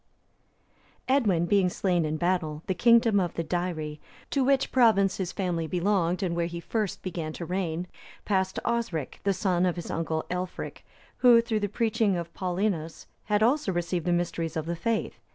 D.] 1.07 1.13
Edwin 1.13 1.45
being 1.45 1.69
slain 1.69 2.05
in 2.05 2.17
battle, 2.17 2.63
the 2.65 2.73
kingdom 2.73 3.19
of 3.19 3.35
the 3.35 3.43
Deiri, 3.43 3.99
to 4.31 4.43
which 4.43 4.71
province 4.71 5.17
his 5.17 5.31
family 5.31 5.67
belonged, 5.67 6.23
and 6.23 6.35
where 6.35 6.47
he 6.47 6.59
first 6.59 7.03
began 7.03 7.33
to 7.33 7.45
reign, 7.45 7.85
passed 8.25 8.55
to 8.55 8.67
Osric, 8.67 9.19
the 9.25 9.31
son 9.33 9.63
of 9.63 9.75
his 9.75 9.91
uncle 9.91 10.25
Aelfric, 10.31 10.83
who, 11.17 11.39
through 11.39 11.59
the 11.59 11.69
preaching 11.69 12.15
of 12.17 12.33
Paulinus, 12.33 13.05
had 13.25 13.43
also 13.43 13.71
received 13.71 14.07
the 14.07 14.11
mysteries 14.11 14.57
of 14.57 14.65
the 14.65 14.75
faith. 14.75 15.19